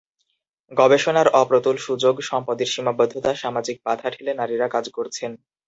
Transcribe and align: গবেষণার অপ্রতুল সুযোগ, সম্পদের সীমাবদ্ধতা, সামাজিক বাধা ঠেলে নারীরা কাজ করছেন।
গবেষণার 0.71 1.27
অপ্রতুল 1.33 1.75
সুযোগ, 1.77 2.15
সম্পদের 2.21 2.67
সীমাবদ্ধতা, 2.67 3.31
সামাজিক 3.35 3.77
বাধা 3.85 4.07
ঠেলে 4.09 4.31
নারীরা 4.33 4.67
কাজ 4.67 4.85
করছেন। 4.89 5.31